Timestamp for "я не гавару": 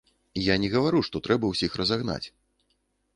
0.43-1.01